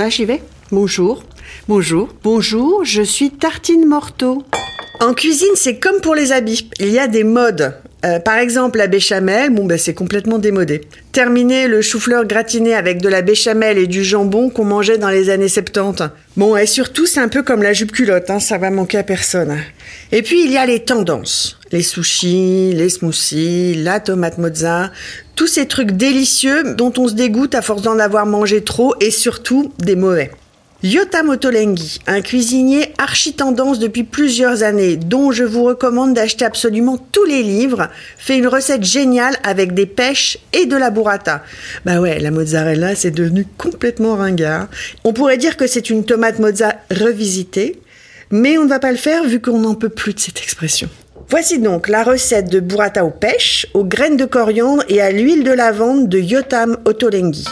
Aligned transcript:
Ah, 0.00 0.08
j'y 0.08 0.24
vais. 0.24 0.40
Bonjour. 0.70 1.24
Bonjour. 1.66 2.08
Bonjour, 2.22 2.84
je 2.84 3.02
suis 3.02 3.32
Tartine 3.32 3.84
Morteau. 3.84 4.44
En 5.00 5.12
cuisine, 5.12 5.56
c'est 5.56 5.80
comme 5.80 6.00
pour 6.00 6.14
les 6.14 6.30
habits. 6.30 6.70
Il 6.78 6.90
y 6.90 7.00
a 7.00 7.08
des 7.08 7.24
modes. 7.24 7.74
Euh, 8.04 8.20
par 8.20 8.38
exemple, 8.38 8.78
la 8.78 8.86
béchamel, 8.86 9.50
bon, 9.50 9.64
ben, 9.64 9.76
c'est 9.76 9.94
complètement 9.94 10.38
démodé. 10.38 10.82
Terminé 11.10 11.66
le 11.66 11.82
chou-fleur 11.82 12.26
gratiné 12.26 12.74
avec 12.74 13.02
de 13.02 13.08
la 13.08 13.22
béchamel 13.22 13.76
et 13.76 13.88
du 13.88 14.04
jambon 14.04 14.50
qu'on 14.50 14.64
mangeait 14.64 14.98
dans 14.98 15.10
les 15.10 15.30
années 15.30 15.48
70. 15.48 16.04
Bon, 16.36 16.56
et 16.56 16.66
surtout, 16.66 17.06
c'est 17.06 17.18
un 17.18 17.28
peu 17.28 17.42
comme 17.42 17.62
la 17.62 17.72
jupe 17.72 17.90
culotte, 17.90 18.30
hein, 18.30 18.38
ça 18.38 18.56
va 18.56 18.70
manquer 18.70 18.98
à 18.98 19.02
personne. 19.02 19.58
Et 20.12 20.22
puis, 20.22 20.44
il 20.44 20.52
y 20.52 20.58
a 20.58 20.66
les 20.66 20.84
tendances. 20.84 21.58
Les 21.72 21.82
sushis, 21.82 22.72
les 22.72 22.88
smoothies, 22.88 23.74
la 23.74 23.98
tomate 23.98 24.38
mozza, 24.38 24.92
tous 25.34 25.48
ces 25.48 25.66
trucs 25.66 25.90
délicieux 25.90 26.74
dont 26.74 26.92
on 26.98 27.08
se 27.08 27.14
dégoûte 27.14 27.56
à 27.56 27.62
force 27.62 27.82
d'en 27.82 27.98
avoir 27.98 28.26
mangé 28.26 28.62
trop 28.62 28.94
et 29.00 29.10
surtout 29.10 29.72
des 29.78 29.96
mauvais. 29.96 30.30
Yota 30.84 31.24
Motolengi, 31.24 31.98
un 32.06 32.20
cuisinier 32.20 32.92
archi-tendance 32.98 33.80
depuis 33.80 34.04
plusieurs 34.04 34.62
années, 34.62 34.94
dont 34.94 35.32
je 35.32 35.42
vous 35.42 35.64
recommande 35.64 36.14
d'acheter 36.14 36.44
absolument 36.44 36.98
tous 37.10 37.24
les 37.24 37.42
livres, 37.42 37.88
fait 38.16 38.38
une 38.38 38.46
recette 38.46 38.84
géniale 38.84 39.34
avec 39.42 39.74
des 39.74 39.86
pêches 39.86 40.38
et 40.52 40.66
de 40.66 40.76
la 40.76 40.90
burrata. 40.90 41.42
Bah 41.84 42.00
ouais, 42.00 42.20
la 42.20 42.30
mozzarella, 42.30 42.94
c'est 42.94 43.10
devenu 43.10 43.44
complètement 43.56 44.14
ringard. 44.14 44.68
On 45.02 45.12
pourrait 45.12 45.36
dire 45.36 45.56
que 45.56 45.66
c'est 45.66 45.90
une 45.90 46.04
tomate 46.04 46.38
mozza 46.38 46.76
revisitée, 46.92 47.80
mais 48.30 48.56
on 48.56 48.62
ne 48.62 48.68
va 48.68 48.78
pas 48.78 48.92
le 48.92 48.98
faire 48.98 49.24
vu 49.24 49.40
qu'on 49.40 49.58
n'en 49.58 49.74
peut 49.74 49.88
plus 49.88 50.14
de 50.14 50.20
cette 50.20 50.38
expression. 50.38 50.88
Voici 51.28 51.58
donc 51.58 51.88
la 51.88 52.04
recette 52.04 52.50
de 52.50 52.60
burrata 52.60 53.04
aux 53.04 53.10
pêches, 53.10 53.66
aux 53.74 53.84
graines 53.84 54.16
de 54.16 54.26
coriandre 54.26 54.84
et 54.88 55.00
à 55.00 55.10
l'huile 55.10 55.42
de 55.42 55.50
lavande 55.50 56.08
de 56.08 56.20
Yotam 56.20 56.78
Ottolenghi. 56.84 57.46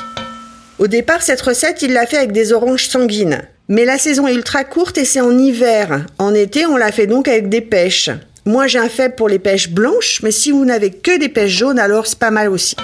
Au 0.78 0.88
départ, 0.88 1.22
cette 1.22 1.40
recette, 1.40 1.80
il 1.80 1.94
l'a 1.94 2.06
fait 2.06 2.18
avec 2.18 2.32
des 2.32 2.52
oranges 2.52 2.88
sanguines. 2.88 3.40
Mais 3.68 3.86
la 3.86 3.96
saison 3.96 4.26
est 4.26 4.34
ultra 4.34 4.62
courte 4.62 4.98
et 4.98 5.06
c'est 5.06 5.22
en 5.22 5.36
hiver. 5.36 6.04
En 6.18 6.34
été, 6.34 6.66
on 6.66 6.76
la 6.76 6.92
fait 6.92 7.06
donc 7.06 7.28
avec 7.28 7.48
des 7.48 7.62
pêches. 7.62 8.10
Moi, 8.44 8.66
j'ai 8.66 8.78
un 8.78 8.90
faible 8.90 9.14
pour 9.14 9.28
les 9.28 9.38
pêches 9.38 9.70
blanches, 9.70 10.20
mais 10.22 10.30
si 10.30 10.50
vous 10.50 10.66
n'avez 10.66 10.90
que 10.90 11.18
des 11.18 11.30
pêches 11.30 11.58
jaunes, 11.58 11.78
alors 11.78 12.06
c'est 12.06 12.18
pas 12.18 12.30
mal 12.30 12.50
aussi. 12.50 12.76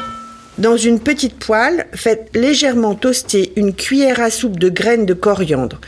Dans 0.57 0.77
une 0.77 1.01
petite 1.01 1.39
poêle, 1.39 1.87
faites 1.95 2.31
légèrement 2.35 2.95
toaster 2.95 3.53
une 3.57 3.75
cuillère 3.75 4.21
à 4.21 4.31
soupe 4.31 4.59
de 4.59 4.71
graines 4.71 5.07
de 5.07 5.15
coriandre. 5.15 5.79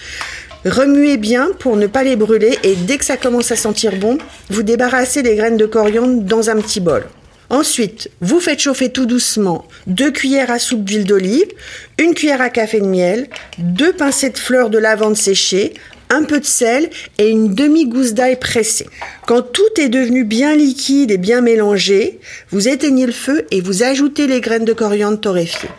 Remuez 0.66 1.16
bien 1.16 1.48
pour 1.58 1.76
ne 1.76 1.86
pas 1.86 2.04
les 2.04 2.16
brûler 2.16 2.58
et 2.62 2.74
dès 2.74 2.98
que 2.98 3.04
ça 3.04 3.16
commence 3.16 3.50
à 3.50 3.56
sentir 3.56 3.96
bon, 3.96 4.18
vous 4.50 4.62
débarrassez 4.62 5.22
les 5.22 5.36
graines 5.36 5.56
de 5.56 5.66
coriandre 5.66 6.22
dans 6.22 6.50
un 6.50 6.56
petit 6.56 6.80
bol. 6.80 7.04
Ensuite, 7.54 8.10
vous 8.20 8.40
faites 8.40 8.58
chauffer 8.58 8.88
tout 8.88 9.06
doucement 9.06 9.68
deux 9.86 10.10
cuillères 10.10 10.50
à 10.50 10.58
soupe 10.58 10.82
d'huile 10.82 11.04
d'olive, 11.04 11.46
une 11.98 12.12
cuillère 12.12 12.40
à 12.40 12.50
café 12.50 12.80
de 12.80 12.86
miel, 12.86 13.28
deux 13.58 13.92
pincées 13.92 14.30
de 14.30 14.38
fleurs 14.38 14.70
de 14.70 14.78
lavande 14.78 15.16
séchées, 15.16 15.72
un 16.10 16.24
peu 16.24 16.40
de 16.40 16.44
sel 16.44 16.90
et 17.16 17.28
une 17.28 17.54
demi-gousse 17.54 18.12
d'ail 18.12 18.40
pressée. 18.40 18.88
Quand 19.28 19.40
tout 19.40 19.80
est 19.80 19.88
devenu 19.88 20.24
bien 20.24 20.56
liquide 20.56 21.12
et 21.12 21.16
bien 21.16 21.42
mélangé, 21.42 22.18
vous 22.50 22.66
éteignez 22.66 23.06
le 23.06 23.12
feu 23.12 23.46
et 23.52 23.60
vous 23.60 23.84
ajoutez 23.84 24.26
les 24.26 24.40
graines 24.40 24.64
de 24.64 24.72
coriandre 24.72 25.20
torréfiées. 25.20 25.70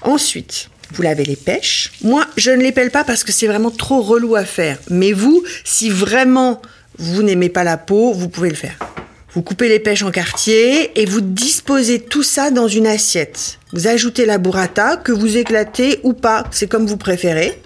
Ensuite, 0.00 0.70
vous 0.94 1.02
lavez 1.02 1.26
les 1.26 1.36
pêches. 1.36 1.92
Moi, 2.00 2.24
je 2.38 2.50
ne 2.50 2.62
les 2.62 2.72
pèle 2.72 2.90
pas 2.90 3.04
parce 3.04 3.24
que 3.24 3.32
c'est 3.32 3.46
vraiment 3.46 3.70
trop 3.70 4.00
relou 4.00 4.36
à 4.36 4.46
faire. 4.46 4.78
Mais 4.88 5.12
vous, 5.12 5.44
si 5.64 5.90
vraiment 5.90 6.62
vous 6.96 7.22
n'aimez 7.22 7.50
pas 7.50 7.62
la 7.62 7.76
peau, 7.76 8.14
vous 8.14 8.30
pouvez 8.30 8.48
le 8.48 8.56
faire. 8.56 8.78
Vous 9.34 9.42
coupez 9.42 9.68
les 9.68 9.80
pêches 9.80 10.04
en 10.04 10.12
quartiers 10.12 11.00
et 11.00 11.06
vous 11.06 11.20
disposez 11.20 11.98
tout 11.98 12.22
ça 12.22 12.52
dans 12.52 12.68
une 12.68 12.86
assiette. 12.86 13.58
Vous 13.72 13.88
ajoutez 13.88 14.26
la 14.26 14.38
burrata 14.38 14.96
que 14.96 15.10
vous 15.10 15.36
éclatez 15.36 15.98
ou 16.04 16.12
pas, 16.12 16.44
c'est 16.52 16.68
comme 16.68 16.86
vous 16.86 16.96
préférez. 16.96 17.60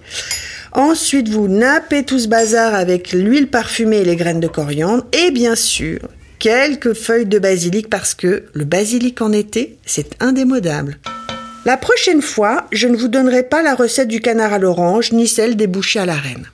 Ensuite, 0.72 1.28
vous 1.28 1.46
nappez 1.46 2.04
tout 2.04 2.18
ce 2.18 2.28
bazar 2.28 2.74
avec 2.74 3.12
l'huile 3.12 3.48
parfumée 3.48 3.98
et 3.98 4.04
les 4.04 4.16
graines 4.16 4.40
de 4.40 4.48
coriandre 4.48 5.04
et 5.12 5.30
bien 5.30 5.56
sûr, 5.56 5.98
quelques 6.38 6.94
feuilles 6.94 7.26
de 7.26 7.38
basilic 7.38 7.90
parce 7.90 8.14
que 8.14 8.44
le 8.54 8.64
basilic 8.64 9.20
en 9.20 9.32
été, 9.32 9.76
c'est 9.84 10.22
indémodable. 10.22 10.98
La 11.66 11.76
prochaine 11.76 12.22
fois, 12.22 12.66
je 12.72 12.88
ne 12.88 12.96
vous 12.96 13.08
donnerai 13.08 13.42
pas 13.42 13.62
la 13.62 13.74
recette 13.74 14.08
du 14.08 14.20
canard 14.20 14.54
à 14.54 14.58
l'orange 14.58 15.12
ni 15.12 15.28
celle 15.28 15.54
des 15.54 15.66
bouchées 15.66 16.00
à 16.00 16.06
la 16.06 16.14
reine. 16.14 16.46